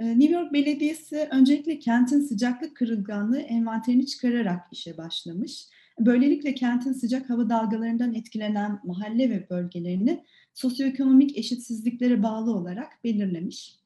Ee, 0.00 0.18
New 0.18 0.34
York 0.34 0.52
Belediyesi 0.52 1.28
öncelikle 1.30 1.78
kentin 1.78 2.20
sıcaklık 2.20 2.76
kırılganlığı 2.76 3.40
envanterini 3.40 4.06
çıkararak 4.06 4.60
işe 4.72 4.96
başlamış. 4.96 5.66
Böylelikle 5.98 6.54
kentin 6.54 6.92
sıcak 6.92 7.30
hava 7.30 7.48
dalgalarından 7.50 8.14
etkilenen 8.14 8.80
mahalle 8.84 9.30
ve 9.30 9.50
bölgelerini 9.50 10.24
sosyoekonomik 10.54 11.38
eşitsizliklere 11.38 12.22
bağlı 12.22 12.54
olarak 12.54 13.04
belirlemiş. 13.04 13.76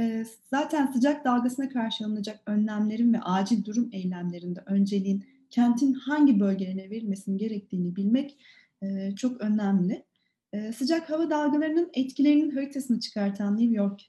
Ee, 0.00 0.24
zaten 0.50 0.86
sıcak 0.86 1.24
dalgasına 1.24 1.68
karşı 1.68 2.04
alınacak 2.04 2.40
önlemlerin 2.46 3.12
ve 3.12 3.20
acil 3.20 3.64
durum 3.64 3.88
eylemlerinde 3.92 4.62
önceliğin 4.66 5.24
kentin 5.50 5.92
hangi 5.92 6.40
bölgelerine 6.40 6.90
verilmesinin 6.90 7.38
gerektiğini 7.38 7.96
bilmek 7.96 8.38
e, 8.82 9.14
çok 9.16 9.40
önemli. 9.40 10.04
Ee, 10.54 10.72
sıcak 10.72 11.10
hava 11.10 11.30
dalgalarının 11.30 11.90
etkilerinin 11.94 12.50
haritasını 12.50 13.00
çıkartan 13.00 13.56
New 13.56 13.76
York 13.76 14.00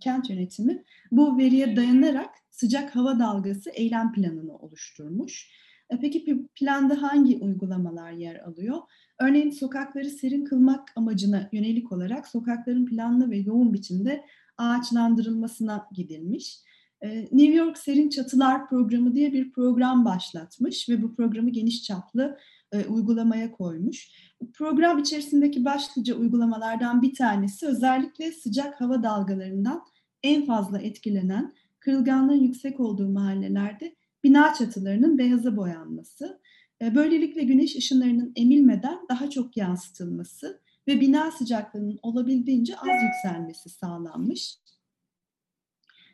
kent 0.00 0.30
yönetimi 0.30 0.84
bu 1.12 1.38
veriye 1.38 1.76
dayanarak 1.76 2.34
sıcak 2.50 2.96
hava 2.96 3.18
dalgası 3.18 3.70
eylem 3.70 4.12
planını 4.12 4.56
oluşturmuş. 4.56 5.50
E, 5.90 5.98
peki 6.00 6.46
planda 6.54 7.02
hangi 7.02 7.38
uygulamalar 7.38 8.12
yer 8.12 8.36
alıyor? 8.36 8.78
Örneğin 9.20 9.50
sokakları 9.50 10.10
serin 10.10 10.44
kılmak 10.44 10.88
amacına 10.96 11.48
yönelik 11.52 11.92
olarak 11.92 12.28
sokakların 12.28 12.86
planlı 12.86 13.30
ve 13.30 13.36
yoğun 13.36 13.72
biçimde 13.72 14.24
ağaçlandırılmasına 14.58 15.88
gidilmiş. 15.92 16.58
E, 17.02 17.20
New 17.20 17.54
York 17.54 17.78
Serin 17.78 18.08
Çatılar 18.08 18.68
Programı 18.68 19.14
diye 19.14 19.32
bir 19.32 19.52
program 19.52 20.04
başlatmış 20.04 20.88
ve 20.88 21.02
bu 21.02 21.14
programı 21.14 21.50
geniş 21.50 21.82
çaplı 21.82 22.38
e, 22.72 22.84
uygulamaya 22.86 23.52
koymuş. 23.52 24.08
Program 24.54 24.98
içerisindeki 24.98 25.64
başlıca 25.64 26.14
uygulamalardan 26.14 27.02
bir 27.02 27.14
tanesi 27.14 27.66
özellikle 27.66 28.32
sıcak 28.32 28.80
hava 28.80 29.02
dalgalarından 29.02 29.82
en 30.22 30.46
fazla 30.46 30.78
etkilenen 30.78 31.52
kırılganlığın 31.80 32.40
yüksek 32.40 32.80
olduğu 32.80 33.08
mahallelerde 33.08 33.94
bina 34.24 34.54
çatılarının 34.54 35.18
beyaza 35.18 35.56
boyanması, 35.56 36.40
e, 36.82 36.94
böylelikle 36.94 37.42
güneş 37.42 37.76
ışınlarının 37.76 38.32
emilmeden 38.36 38.98
daha 39.08 39.30
çok 39.30 39.56
yansıtılması 39.56 40.60
ve 40.88 41.00
bina 41.00 41.30
sıcaklığının 41.30 41.98
olabildiğince 42.02 42.76
az 42.76 43.02
yükselmesi 43.02 43.68
sağlanmış. 43.68 44.56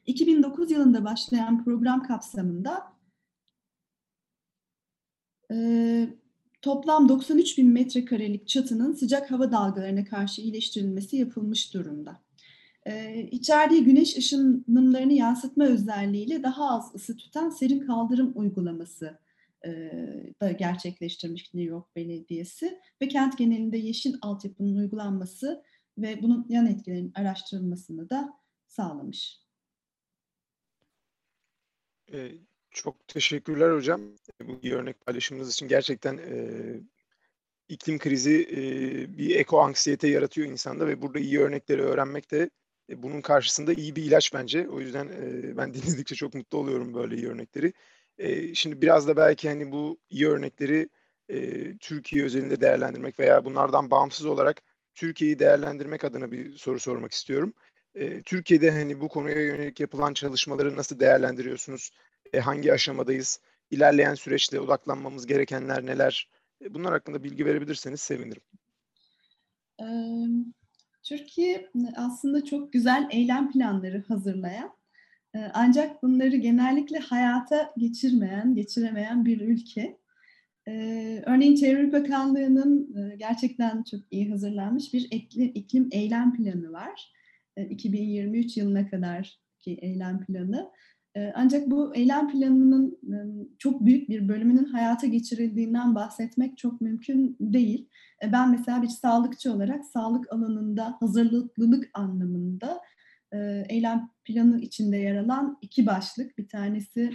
2009 0.07 0.71
yılında 0.71 1.05
başlayan 1.05 1.65
program 1.65 2.03
kapsamında 2.03 2.93
e, 5.53 5.57
toplam 6.63 7.09
93 7.09 7.59
bin 7.59 7.69
metrekarelik 7.69 8.49
çatının 8.49 8.93
sıcak 8.93 9.31
hava 9.31 9.53
dalgalarına 9.53 10.05
karşı 10.05 10.43
iyileştirilmesi 10.43 11.17
yapılmış 11.17 11.75
durumda. 11.75 12.27
Ee, 12.87 13.29
içerdiği 13.31 13.85
güneş 13.85 14.17
ışınımlarını 14.17 15.13
yansıtma 15.13 15.65
özelliğiyle 15.65 16.43
daha 16.43 16.71
az 16.71 16.95
ısı 16.95 17.17
tutan 17.17 17.51
serin 17.51 17.81
kaldırım 17.81 18.33
uygulaması 18.35 19.19
e, 19.67 19.71
da 20.41 20.53
gerçekleştirmiş 20.53 21.55
New 21.55 21.71
York 21.71 21.97
Belediyesi 21.97 22.81
ve 23.03 23.09
kent 23.09 23.39
genelinde 23.39 23.79
yeşil 23.79 24.15
altyapının 24.23 24.77
uygulanması 24.77 25.63
ve 25.99 26.23
bunun 26.23 26.47
yan 26.49 26.67
etkilerinin 26.67 27.13
araştırılmasını 27.15 28.11
da 28.11 28.33
sağlamış. 28.69 29.46
Ee, 32.13 32.33
çok 32.71 33.09
teşekkürler 33.09 33.75
hocam. 33.75 34.01
Bu 34.45 34.59
iyi 34.63 34.75
örnek 34.75 35.07
paylaşımınız 35.07 35.53
için 35.53 35.69
gerçekten 35.69 36.19
e, 36.19 36.37
iklim 37.69 37.99
krizi 37.99 38.49
e, 38.51 39.19
bir 39.19 39.37
eko 39.37 39.61
anksiyete 39.61 40.09
yaratıyor 40.09 40.49
insanda 40.49 40.87
ve 40.87 41.03
burada 41.03 41.19
iyi 41.19 41.41
örnekleri 41.41 41.83
öğrenmek 41.83 42.31
de 42.31 42.51
e, 42.91 43.03
bunun 43.03 43.21
karşısında 43.21 43.73
iyi 43.73 43.97
bir 43.97 44.05
ilaç 44.05 44.35
bence. 44.35 44.69
O 44.69 44.81
yüzden 44.81 45.09
e, 45.09 45.57
ben 45.57 45.75
dinledikçe 45.75 46.15
çok 46.15 46.35
mutlu 46.35 46.59
oluyorum 46.59 46.95
böyle 46.95 47.17
iyi 47.17 47.29
örnekleri. 47.29 47.73
E, 48.19 48.55
şimdi 48.55 48.83
biraz 48.83 49.09
da 49.09 49.17
belki 49.17 49.49
hani 49.49 49.73
bu 49.73 49.99
iyi 50.11 50.29
örnekleri 50.29 50.89
e, 51.29 51.79
Türkiye 51.79 52.25
özelinde 52.25 52.61
değerlendirmek 52.61 53.19
veya 53.21 53.45
bunlardan 53.45 53.91
bağımsız 53.91 54.27
olarak 54.27 54.63
Türkiye'yi 54.95 55.39
değerlendirmek 55.39 56.05
adına 56.05 56.33
bir 56.33 56.53
soru 56.57 56.81
sormak 56.81 57.13
istiyorum. 57.13 57.55
E, 57.97 58.23
Türkiye'de 58.23 58.71
hani 58.71 59.01
bu 59.01 59.09
konuya 59.09 59.43
yönelik 59.45 59.81
yapılan 59.81 60.15
çalışmaları 60.15 60.77
nasıl 60.77 61.01
değerlendiriyorsunuz? 61.01 61.91
e, 62.33 62.41
hangi 62.41 62.73
aşamadayız, 62.73 63.41
ilerleyen 63.71 64.15
süreçte 64.15 64.61
odaklanmamız 64.61 65.27
gerekenler 65.27 65.87
neler? 65.87 66.29
E, 66.65 66.75
bunlar 66.75 66.93
hakkında 66.93 67.25
bilgi 67.25 67.47
verebilirseniz 67.47 68.01
sevinirim. 68.01 68.43
Türkiye 71.03 71.71
aslında 71.97 72.45
çok 72.45 72.73
güzel 72.73 73.09
eylem 73.11 73.53
planları 73.53 74.05
hazırlayan 74.09 74.77
ancak 75.55 76.03
bunları 76.03 76.37
genellikle 76.37 76.99
hayata 76.99 77.73
geçirmeyen, 77.77 78.55
geçiremeyen 78.55 79.25
bir 79.25 79.41
ülke. 79.41 79.99
Örneğin 81.27 81.57
Çevre 81.57 81.93
Bakanlığı'nın 81.93 82.95
gerçekten 83.19 83.83
çok 83.83 84.01
iyi 84.11 84.31
hazırlanmış 84.31 84.93
bir 84.93 85.09
iklim 85.55 85.89
eylem 85.93 86.37
planı 86.37 86.73
var. 86.73 87.13
2023 87.65 88.57
yılına 88.57 88.91
kadar 88.91 89.41
ki 89.59 89.79
eylem 89.83 90.25
planı. 90.25 90.71
Ee, 91.17 91.33
ancak 91.35 91.71
bu 91.71 91.95
eylem 91.95 92.33
planının 92.33 92.99
ıı, 93.09 93.49
çok 93.59 93.85
büyük 93.85 94.09
bir 94.09 94.29
bölümünün 94.29 94.65
hayata 94.65 95.07
geçirildiğinden 95.07 95.95
bahsetmek 95.95 96.59
çok 96.59 96.81
mümkün 96.81 97.37
değil. 97.41 97.89
Ben 98.33 98.51
mesela 98.51 98.83
bir 98.83 98.89
sağlıkçı 98.89 99.53
olarak 99.53 99.85
sağlık 99.85 100.33
alanında 100.33 100.97
hazırlıklılık 101.01 101.91
anlamında 101.95 102.81
eylem 103.69 104.11
planı 104.25 104.61
içinde 104.61 104.97
yer 104.97 105.17
alan 105.17 105.59
iki 105.63 105.87
başlık. 105.87 106.39
Bir 106.39 106.49
tanesi 106.49 107.11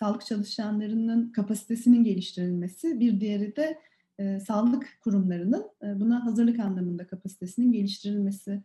sağlık 0.00 0.26
çalışanlarının 0.26 1.32
kapasitesinin 1.32 2.04
geliştirilmesi, 2.04 3.00
bir 3.00 3.20
diğeri 3.20 3.56
de 3.56 3.78
sağlık 4.46 4.98
kurumlarının 5.00 5.64
buna 5.82 6.24
hazırlık 6.24 6.60
anlamında 6.60 7.06
kapasitesinin 7.06 7.72
geliştirilmesi 7.72 8.62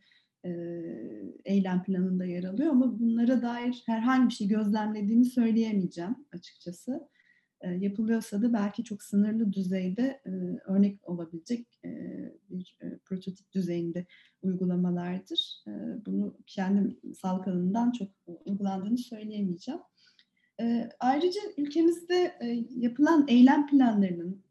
eylem 1.45 1.83
planında 1.83 2.25
yer 2.25 2.43
alıyor 2.43 2.69
ama 2.69 2.99
bunlara 2.99 3.41
dair 3.41 3.83
herhangi 3.85 4.29
bir 4.29 4.33
şey 4.33 4.47
gözlemlediğimi 4.47 5.25
söyleyemeyeceğim 5.25 6.15
açıkçası. 6.31 7.09
yapılıyorsa 7.63 8.41
da 8.41 8.53
belki 8.53 8.83
çok 8.83 9.03
sınırlı 9.03 9.53
düzeyde 9.53 10.21
örnek 10.65 11.09
olabilecek 11.09 11.79
bir 12.49 12.77
prototip 13.05 13.51
düzeyinde 13.53 14.05
uygulamalardır. 14.41 15.63
bunu 16.05 16.37
kendim 16.47 16.99
sağlık 17.21 17.47
alanından 17.47 17.91
çok 17.91 18.09
uygulandığını 18.45 18.97
söyleyemeyeceğim. 18.97 19.81
E, 20.61 20.89
ayrıca 20.99 21.41
ülkemizde 21.57 22.35
e, 22.41 22.47
yapılan 22.69 23.25
eylem 23.27 23.67
planlarının 23.67 24.44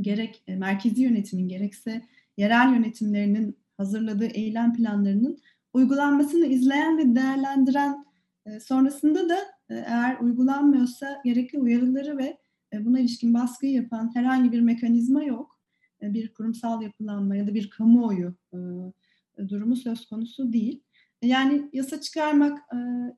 gerek 0.00 0.42
e, 0.46 0.56
merkezi 0.56 1.02
yönetimin 1.02 1.48
gerekse 1.48 2.02
yerel 2.36 2.74
yönetimlerinin 2.74 3.56
hazırladığı 3.76 4.26
eylem 4.26 4.74
planlarının 4.74 5.38
uygulanmasını 5.72 6.46
izleyen 6.46 6.98
ve 6.98 7.14
değerlendiren 7.14 8.06
e, 8.46 8.60
sonrasında 8.60 9.28
da 9.28 9.38
e, 9.70 9.74
eğer 9.74 10.20
uygulanmıyorsa 10.20 11.20
gerekli 11.24 11.58
uyarıları 11.58 12.18
ve 12.18 12.38
buna 12.80 13.00
ilişkin 13.00 13.34
baskıyı 13.34 13.72
yapan 13.72 14.10
herhangi 14.14 14.52
bir 14.52 14.60
mekanizma 14.60 15.24
yok. 15.24 15.60
Bir 16.02 16.32
kurumsal 16.32 16.82
yapılanma 16.82 17.36
ya 17.36 17.46
da 17.46 17.54
bir 17.54 17.70
kamuoyu 17.70 18.34
durumu 19.48 19.76
söz 19.76 20.06
konusu 20.06 20.52
değil. 20.52 20.82
Yani 21.22 21.70
yasa 21.72 22.00
çıkarmak 22.00 22.58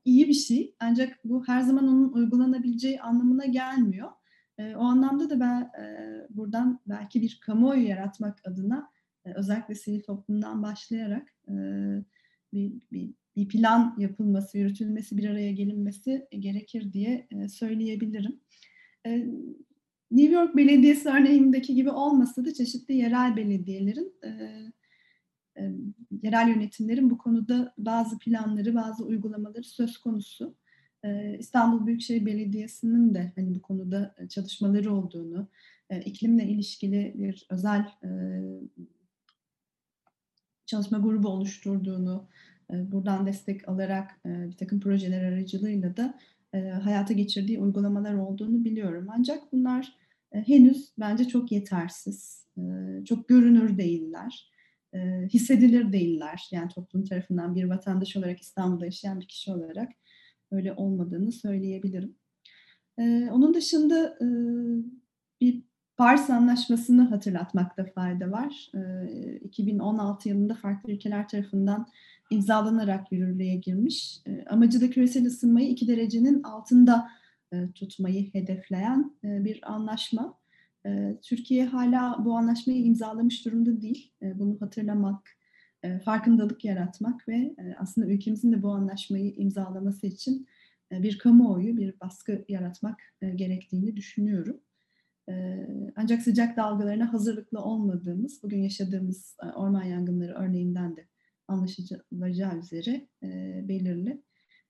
iyi 0.05 0.29
bir 0.29 0.35
şey 0.35 0.75
ancak 0.81 1.19
bu 1.25 1.45
her 1.47 1.61
zaman 1.61 1.89
onun 1.89 2.13
uygulanabileceği 2.13 3.01
anlamına 3.01 3.45
gelmiyor. 3.45 4.11
E, 4.59 4.77
o 4.77 4.81
anlamda 4.81 5.31
da 5.31 5.41
ben 5.41 5.61
e, 5.61 6.27
buradan 6.31 6.81
belki 6.87 7.23
bir 7.23 7.39
kamuoyu 7.43 7.89
yaratmak 7.89 8.39
adına 8.45 8.91
e, 9.25 9.33
özellikle 9.35 9.75
sivil 9.75 10.03
toplumdan 10.03 10.63
başlayarak 10.63 11.35
e, 11.49 11.55
bir, 12.53 12.73
bir, 12.93 13.15
bir 13.37 13.49
plan 13.49 13.97
yapılması, 13.99 14.59
yürütülmesi, 14.59 15.17
bir 15.17 15.31
araya 15.31 15.53
gelinmesi 15.53 16.29
gerekir 16.39 16.93
diye 16.93 17.29
söyleyebilirim. 17.49 18.41
New 20.11 20.35
York 20.35 20.57
Belediyesi 20.57 21.09
örneğindeki 21.09 21.75
gibi 21.75 21.91
olmasa 21.91 22.45
da 22.45 22.55
çeşitli 22.55 22.95
yerel 22.95 23.37
belediyelerin 23.37 24.15
yerel 26.23 26.49
yönetimlerin 26.49 27.11
bu 27.11 27.19
konuda 27.19 27.75
bazı 27.79 28.19
planları, 28.19 28.75
bazı 28.75 29.05
uygulamaları 29.05 29.65
söz 29.65 29.99
konusu. 29.99 30.57
İstanbul 31.39 31.87
Büyükşehir 31.87 32.27
Belediyesi'nin 32.27 33.15
de 33.15 33.33
hani 33.37 33.55
bu 33.55 33.63
konuda 33.63 34.15
çalışmaları 34.29 34.95
olduğunu, 34.95 35.49
iklimle 36.05 36.45
ilişkili 36.45 37.15
bir 37.19 37.47
özel 37.51 37.87
çalışma 40.67 40.99
grubu 40.99 41.29
oluşturduğunu, 41.29 42.29
buradan 42.71 43.27
destek 43.27 43.69
alarak 43.69 44.21
bir 44.25 44.57
takım 44.57 44.81
projeler 44.81 45.25
aracılığıyla 45.25 45.97
da 45.97 46.19
hayata 46.83 47.15
geçirdiği 47.15 47.59
uygulamalar 47.59 48.15
olduğunu 48.15 48.65
biliyorum. 48.65 49.07
Ancak 49.11 49.53
bunlar 49.53 49.97
henüz 50.31 50.93
bence 50.99 51.29
çok 51.29 51.53
yetersiz, 51.53 52.47
çok 53.05 53.29
görünür 53.29 53.79
değiller 53.79 54.51
hissedilir 55.29 55.93
değiller. 55.93 56.49
Yani 56.53 56.69
toplum 56.69 57.05
tarafından 57.05 57.55
bir 57.55 57.65
vatandaş 57.65 58.17
olarak 58.17 58.41
İstanbul'da 58.41 58.85
yaşayan 58.85 59.21
bir 59.21 59.29
kişi 59.29 59.53
olarak 59.53 59.93
öyle 60.51 60.73
olmadığını 60.73 61.33
söyleyebilirim. 61.33 62.15
E, 62.99 63.31
onun 63.31 63.55
dışında 63.55 64.19
e, 64.21 64.27
bir 65.41 65.63
Paris 65.97 66.31
Anlaşması'nı 66.31 67.03
hatırlatmakta 67.03 67.85
fayda 67.85 68.31
var. 68.31 68.71
E, 68.75 69.37
2016 69.37 70.29
yılında 70.29 70.55
farklı 70.55 70.93
ülkeler 70.93 71.29
tarafından 71.29 71.87
imzalanarak 72.31 73.13
yürürlüğe 73.13 73.57
girmiş. 73.57 74.21
E, 74.27 74.45
amacı 74.45 74.81
da 74.81 74.91
küresel 74.91 75.27
ısınmayı 75.27 75.69
2 75.69 75.89
derecenin 75.89 76.43
altında 76.43 77.09
e, 77.53 77.73
tutmayı 77.73 78.33
hedefleyen 78.33 79.13
e, 79.25 79.45
bir 79.45 79.73
anlaşma. 79.73 80.39
Türkiye 81.23 81.67
hala 81.67 82.25
bu 82.25 82.37
anlaşmayı 82.37 82.85
imzalamış 82.85 83.45
durumda 83.45 83.81
değil. 83.81 84.13
Bunu 84.23 84.57
hatırlamak, 84.61 85.38
farkındalık 86.05 86.65
yaratmak 86.65 87.29
ve 87.29 87.55
aslında 87.79 88.07
ülkemizin 88.07 88.53
de 88.53 88.63
bu 88.63 88.71
anlaşmayı 88.71 89.35
imzalaması 89.37 90.07
için 90.07 90.47
bir 90.93 91.19
kamuoyu, 91.19 91.77
bir 91.77 92.01
baskı 92.01 92.45
yaratmak 92.49 93.01
gerektiğini 93.35 93.97
düşünüyorum. 93.97 94.61
Ancak 95.97 96.23
sıcak 96.23 96.57
dalgalarına 96.57 97.13
hazırlıklı 97.13 97.61
olmadığımız, 97.61 98.43
bugün 98.43 98.63
yaşadığımız 98.63 99.37
orman 99.55 99.85
yangınları 99.85 100.35
örneğinden 100.35 100.97
de 100.97 101.07
anlaşılacağı 101.49 102.59
üzere 102.59 103.09
belirli. 103.69 104.23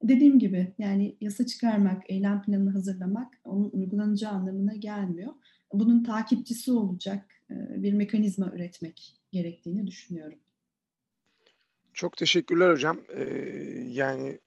Dediğim 0.02 0.38
gibi 0.38 0.74
yani 0.78 1.16
yasa 1.20 1.46
çıkarmak, 1.46 2.02
eylem 2.10 2.42
planını 2.42 2.70
hazırlamak 2.70 3.40
onun 3.44 3.70
uygulanacağı 3.70 4.32
anlamına 4.32 4.74
gelmiyor 4.74 5.32
bunun 5.72 6.02
takipçisi 6.02 6.72
olacak 6.72 7.42
e, 7.50 7.82
bir 7.82 7.92
mekanizma 7.92 8.52
üretmek 8.54 9.16
gerektiğini 9.32 9.86
düşünüyorum. 9.86 10.38
Çok 11.98 12.16
teşekkürler 12.16 12.70
hocam. 12.70 13.00
Ee, 13.08 13.24
yani 13.86 14.38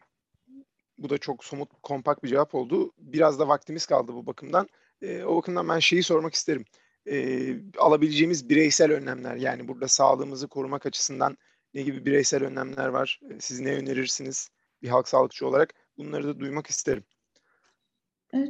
bu 0.97 1.09
da 1.09 1.17
çok 1.17 1.45
somut, 1.45 1.69
kompakt 1.83 2.23
bir 2.23 2.29
cevap 2.29 2.55
oldu. 2.55 2.91
Biraz 2.97 3.39
da 3.39 3.47
vaktimiz 3.47 3.85
kaldı 3.85 4.13
bu 4.13 4.25
bakımdan. 4.25 4.67
Ee, 5.01 5.23
o 5.23 5.35
bakımdan 5.35 5.69
ben 5.69 5.79
şeyi 5.79 6.03
sormak 6.03 6.33
isterim. 6.33 6.65
Ee, 7.07 7.55
alabileceğimiz 7.77 8.49
bireysel 8.49 8.91
önlemler, 8.91 9.35
yani 9.35 9.67
burada 9.67 9.87
sağlığımızı 9.87 10.47
korumak 10.47 10.85
açısından 10.85 11.37
ne 11.73 11.81
gibi 11.81 12.05
bireysel 12.05 12.43
önlemler 12.43 12.87
var? 12.87 13.19
Siz 13.39 13.59
ne 13.59 13.75
önerirsiniz 13.75 14.49
bir 14.81 14.89
halk 14.89 15.07
sağlıkçı 15.07 15.47
olarak? 15.47 15.73
Bunları 15.97 16.27
da 16.27 16.39
duymak 16.39 16.67
isterim. 16.67 17.03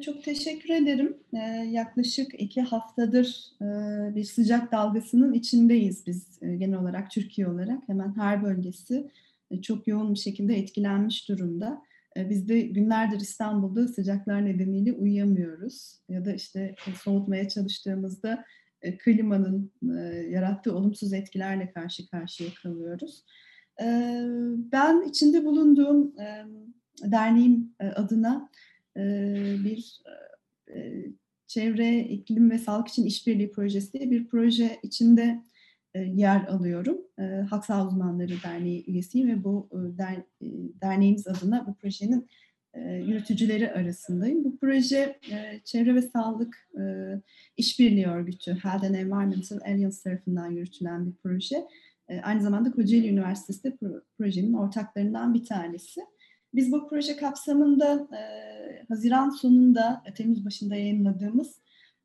Çok 0.02 0.24
teşekkür 0.24 0.70
ederim. 0.70 1.18
Yaklaşık 1.72 2.42
iki 2.42 2.62
haftadır 2.62 3.46
bir 4.16 4.24
sıcak 4.24 4.72
dalgasının 4.72 5.34
içindeyiz 5.34 6.08
biz 6.08 6.40
genel 6.42 6.80
olarak 6.80 7.12
Türkiye 7.12 7.48
olarak. 7.48 7.90
Hemen 7.90 8.16
her 8.16 8.44
bölgesi 8.44 9.12
çok 9.62 9.88
yoğun 9.88 10.14
bir 10.14 10.20
şekilde 10.20 10.56
etkilenmiş 10.56 11.30
durumda. 11.30 11.82
Biz 12.18 12.50
de 12.50 12.62
günlerdir 12.62 13.20
İstanbul'da 13.20 13.88
sıcaklar 13.88 14.46
nedeniyle 14.46 14.94
uyuyamıyoruz. 14.94 16.00
Ya 16.10 16.26
da 16.26 16.34
işte 16.34 16.76
soğutmaya 17.04 17.50
çalıştığımızda 17.50 18.46
klimanın 19.00 19.72
yarattığı 20.30 20.76
olumsuz 20.76 21.14
etkilerle 21.14 21.72
karşı 21.72 22.10
karşıya 22.10 22.50
kalıyoruz. 22.64 23.24
Ben 24.72 25.10
içinde 25.10 25.46
bulunduğum 25.46 26.14
derneğim 27.04 27.74
adına 27.96 28.50
bir 29.66 30.02
çevre, 31.48 32.00
iklim 32.00 32.52
ve 32.52 32.58
sağlık 32.58 32.88
için 32.88 33.06
işbirliği 33.06 33.52
projesi 33.52 33.94
diye 33.94 34.12
bir 34.12 34.28
proje 34.28 34.80
içinde 34.84 35.42
yer 35.96 36.48
alıyorum. 36.48 36.98
Halk 37.50 37.66
Sağ 37.66 37.88
Uzmanları 37.88 38.34
Derneği 38.44 38.86
üyesiyim 38.88 39.28
ve 39.28 39.44
bu 39.44 39.70
derneğimiz 40.82 41.28
adına 41.28 41.68
bu 41.68 41.76
projenin 41.76 42.28
yürütücüleri 42.78 43.72
arasındayım. 43.72 44.44
Bu 44.44 44.58
proje 44.58 45.20
Çevre 45.64 45.96
ve 45.96 46.02
Sağlık 46.02 46.70
İşbirliği 47.58 48.08
Örgütü 48.08 48.52
Health 48.52 48.84
and 48.84 48.96
Environmental 48.96 49.60
Alliance 49.66 49.98
tarafından 50.04 50.52
yürütülen 50.52 51.06
bir 51.06 51.14
proje. 51.24 51.68
Aynı 52.24 52.42
zamanda 52.42 52.72
Kocaeli 52.72 53.10
Üniversitesi 53.10 53.64
de 53.64 53.78
projenin 54.18 54.54
ortaklarından 54.54 55.34
bir 55.34 55.46
tanesi. 55.46 56.02
Biz 56.54 56.72
bu 56.72 56.90
proje 56.90 57.16
kapsamında 57.16 58.08
e, 58.18 58.22
Haziran 58.90 59.30
sonunda, 59.30 60.04
e, 60.06 60.14
Temmuz 60.14 60.46
başında 60.46 60.76
yayınladığımız 60.76 61.56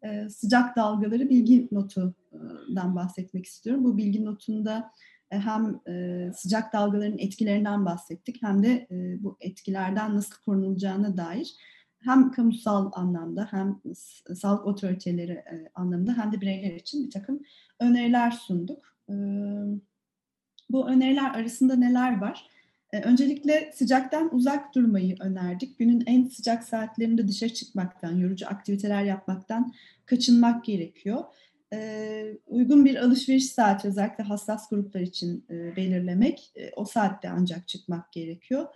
e, 0.04 0.28
sıcak 0.28 0.76
dalgaları 0.76 1.28
bilgi 1.28 1.68
notundan 1.72 2.96
bahsetmek 2.96 3.46
istiyorum. 3.46 3.84
Bu 3.84 3.96
bilgi 3.96 4.24
notunda 4.24 4.92
e, 5.30 5.38
hem 5.38 5.80
e, 5.88 6.30
sıcak 6.36 6.72
dalgaların 6.72 7.18
etkilerinden 7.18 7.84
bahsettik 7.84 8.42
hem 8.42 8.62
de 8.62 8.86
e, 8.90 9.22
bu 9.22 9.36
etkilerden 9.40 10.16
nasıl 10.16 10.34
korunulacağına 10.44 11.16
dair 11.16 11.54
hem 12.00 12.30
kamusal 12.30 12.90
anlamda 12.94 13.48
hem 13.50 13.80
sağlık 14.34 14.66
otoriteleri 14.66 15.32
e, 15.32 15.70
anlamında 15.74 16.16
hem 16.16 16.32
de 16.32 16.40
bireyler 16.40 16.74
için 16.74 17.06
bir 17.06 17.10
takım 17.10 17.40
öneriler 17.80 18.30
sunduk. 18.30 18.96
E, 19.08 19.14
bu 20.70 20.88
öneriler 20.88 21.30
arasında 21.30 21.76
neler 21.76 22.20
var? 22.20 22.55
Ee, 22.96 23.00
öncelikle 23.02 23.72
sıcaktan 23.74 24.34
uzak 24.34 24.74
durmayı 24.74 25.16
önerdik. 25.20 25.78
Günün 25.78 26.02
en 26.06 26.24
sıcak 26.24 26.64
saatlerinde 26.64 27.28
dışarı 27.28 27.54
çıkmaktan, 27.54 28.16
yorucu 28.16 28.46
aktiviteler 28.46 29.04
yapmaktan 29.04 29.72
kaçınmak 30.06 30.64
gerekiyor. 30.64 31.24
Ee, 31.72 32.36
uygun 32.46 32.84
bir 32.84 32.96
alışveriş 32.96 33.46
saati 33.46 33.88
özellikle 33.88 34.24
hassas 34.24 34.68
gruplar 34.70 35.00
için 35.00 35.44
e, 35.50 35.76
belirlemek, 35.76 36.52
e, 36.56 36.70
o 36.76 36.84
saatte 36.84 37.28
ancak 37.28 37.68
çıkmak 37.68 38.12
gerekiyor. 38.12 38.66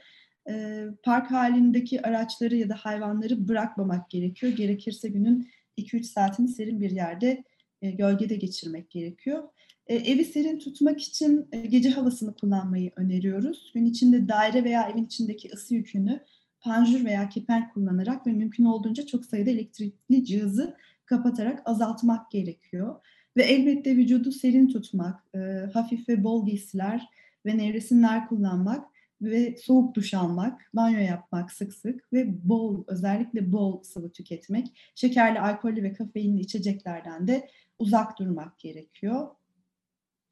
Park 1.03 1.31
halindeki 1.31 2.07
araçları 2.07 2.57
ya 2.57 2.69
da 2.69 2.75
hayvanları 2.75 3.49
bırakmamak 3.49 4.11
gerekiyor. 4.11 4.53
Gerekirse 4.53 5.09
günün 5.09 5.49
2-3 5.79 6.03
saatini 6.03 6.49
serin 6.49 6.81
bir 6.81 6.91
yerde 6.91 7.45
e, 7.83 7.91
gölgede 7.91 8.37
geçirmek 8.37 8.91
gerekiyor. 8.91 9.49
E, 9.91 9.95
evi 9.95 10.25
serin 10.25 10.59
tutmak 10.59 11.01
için 11.01 11.49
e, 11.53 11.61
gece 11.61 11.91
havasını 11.91 12.35
kullanmayı 12.35 12.91
öneriyoruz. 12.97 13.71
Gün 13.75 13.85
içinde 13.85 14.29
daire 14.29 14.65
veya 14.65 14.89
evin 14.89 15.05
içindeki 15.05 15.51
ısı 15.55 15.75
yükünü 15.75 16.21
panjur 16.61 17.05
veya 17.05 17.29
kepenk 17.29 17.75
kullanarak 17.75 18.27
ve 18.27 18.33
mümkün 18.33 18.65
olduğunca 18.65 19.07
çok 19.07 19.25
sayıda 19.25 19.51
elektrikli 19.51 20.25
cihazı 20.25 20.77
kapatarak 21.07 21.63
azaltmak 21.65 22.31
gerekiyor. 22.31 23.01
Ve 23.37 23.43
elbette 23.43 23.97
vücudu 23.97 24.33
serin 24.33 24.69
tutmak, 24.69 25.25
e, 25.35 25.39
hafif 25.75 26.09
ve 26.09 26.25
bol 26.25 26.47
giysiler 26.47 27.09
ve 27.47 27.59
nevresimler 27.59 28.29
kullanmak 28.29 28.87
ve 29.23 29.57
soğuk 29.57 29.95
duş 29.95 30.15
almak, 30.15 30.71
banyo 30.75 31.01
yapmak 31.01 31.53
sık 31.53 31.75
sık 31.75 32.13
ve 32.13 32.49
bol, 32.49 32.85
özellikle 32.87 33.53
bol 33.53 33.83
sıvı 33.83 34.13
tüketmek, 34.13 34.93
şekerli, 34.95 35.41
alkollü 35.41 35.83
ve 35.83 35.93
kafeinli 35.93 36.41
içeceklerden 36.41 37.29
de 37.29 37.49
uzak 37.79 38.19
durmak 38.19 38.59
gerekiyor 38.59 39.29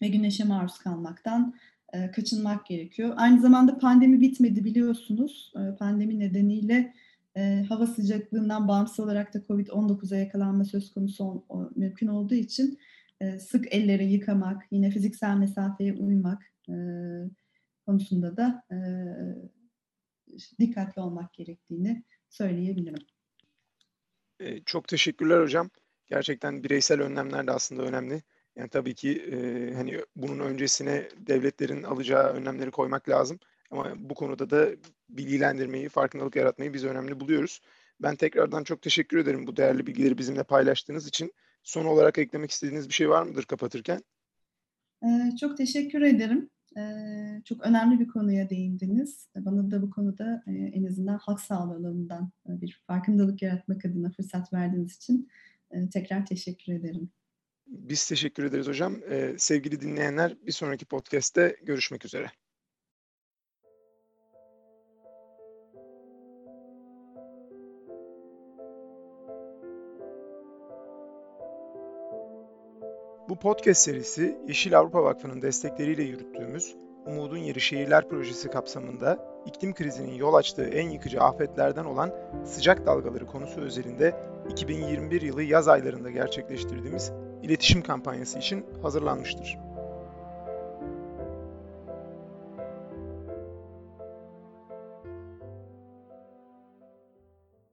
ve 0.03 0.09
güneşe 0.09 0.45
maruz 0.45 0.79
kalmaktan 0.79 1.55
e, 1.93 2.11
kaçınmak 2.11 2.67
gerekiyor. 2.67 3.15
Aynı 3.17 3.41
zamanda 3.41 3.79
pandemi 3.79 4.21
bitmedi 4.21 4.65
biliyorsunuz. 4.65 5.53
E, 5.57 5.77
pandemi 5.77 6.19
nedeniyle 6.19 6.95
e, 7.37 7.65
hava 7.69 7.87
sıcaklığından 7.87 8.69
bağımsız 8.69 9.01
olarak 9.01 9.35
da 9.35 9.39
COVID-19'a 9.39 10.17
yakalanma 10.19 10.65
söz 10.65 10.93
konusu 10.93 11.25
ol, 11.25 11.43
o, 11.49 11.71
mümkün 11.77 12.07
olduğu 12.07 12.35
için 12.35 12.79
e, 13.21 13.39
sık 13.39 13.75
elleri 13.75 14.13
yıkamak, 14.13 14.67
yine 14.71 14.91
fiziksel 14.91 15.37
mesafeye 15.37 15.95
uymak 15.95 16.53
e, 16.69 16.75
konusunda 17.87 18.37
da 18.37 18.63
e, 18.71 18.79
dikkatli 20.61 21.03
olmak 21.03 21.35
gerektiğini 21.35 22.03
söyleyebilirim. 22.29 23.07
Çok 24.65 24.89
teşekkürler 24.89 25.43
hocam. 25.43 25.71
Gerçekten 26.07 26.65
bireysel 26.65 27.01
önlemler 27.01 27.47
de 27.47 27.53
aslında 27.53 27.83
önemli. 27.83 28.23
Yani 28.59 28.69
tabii 28.69 28.95
ki 28.95 29.23
e, 29.33 29.75
hani 29.75 30.01
bunun 30.17 30.39
öncesine 30.39 31.09
devletlerin 31.17 31.83
alacağı 31.83 32.33
önlemleri 32.33 32.71
koymak 32.71 33.09
lazım. 33.09 33.39
Ama 33.71 33.93
bu 33.99 34.15
konuda 34.15 34.51
da 34.51 34.69
bilgilendirmeyi, 35.11 35.89
farkındalık 35.89 36.37
yaratmayı 36.37 36.75
biz 36.75 36.85
önemli 36.85 37.21
buluyoruz. 37.21 37.61
Ben 38.03 38.17
tekrardan 38.17 38.65
çok 38.65 38.83
teşekkür 38.83 39.19
ederim 39.19 39.47
bu 39.47 39.57
değerli 39.57 39.87
bilgileri 39.87 40.19
bizimle 40.19 40.43
paylaştığınız 40.43 41.09
için. 41.09 41.33
Son 41.63 41.85
olarak 41.85 42.19
eklemek 42.19 42.51
istediğiniz 42.51 42.89
bir 42.89 42.95
şey 42.95 43.11
var 43.11 43.23
mıdır 43.23 43.45
kapatırken? 43.45 44.01
Ee, 45.05 45.37
çok 45.41 45.57
teşekkür 45.57 46.03
ederim. 46.03 46.51
Ee, 46.77 47.43
çok 47.45 47.67
önemli 47.67 48.01
bir 48.01 48.09
konuya 48.09 48.51
değindiniz. 48.51 49.29
Bana 49.37 49.71
da 49.71 49.83
bu 49.83 49.91
konuda 49.91 50.43
e, 50.47 50.53
en 50.53 50.85
azından 50.85 51.19
halk 51.19 51.41
sağlığı 51.41 52.09
bir 52.47 52.83
farkındalık 52.87 53.43
yaratmak 53.43 53.85
adına 53.85 54.11
fırsat 54.11 54.53
verdiğiniz 54.53 54.97
için 54.97 55.29
e, 55.71 55.89
tekrar 55.89 56.27
teşekkür 56.27 56.73
ederim. 56.73 57.11
Biz 57.89 58.09
teşekkür 58.09 58.45
ederiz 58.45 58.69
hocam. 58.69 58.97
Ee, 59.11 59.35
sevgili 59.39 59.81
dinleyenler 59.81 60.37
bir 60.47 60.53
sonraki 60.53 60.85
podcast'te 60.85 61.57
görüşmek 61.63 62.05
üzere. 62.05 62.31
Bu 73.29 73.39
podcast 73.39 73.81
serisi 73.81 74.39
Yeşil 74.49 74.79
Avrupa 74.79 75.03
Vakfı'nın 75.03 75.43
destekleriyle 75.43 76.03
yürüttüğümüz 76.03 76.77
Umudun 77.07 77.39
Yeri 77.39 77.61
Şehirler 77.61 78.09
Projesi 78.09 78.51
kapsamında 78.51 79.19
iklim 79.47 79.75
krizinin 79.75 80.15
yol 80.15 80.35
açtığı 80.35 80.65
en 80.65 80.91
yıkıcı 80.91 81.21
afetlerden 81.21 81.85
olan 81.85 82.15
sıcak 82.45 82.87
dalgaları 82.87 83.27
konusu 83.27 83.61
özelinde 83.61 84.15
2021 84.51 85.23
yılı 85.23 85.43
yaz 85.43 85.69
aylarında 85.69 86.11
gerçekleştirdiğimiz 86.11 87.13
iletişim 87.43 87.83
kampanyası 87.83 88.39
için 88.39 88.67
hazırlanmıştır. 88.83 89.68